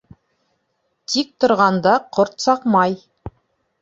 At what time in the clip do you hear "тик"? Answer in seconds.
1.15-1.29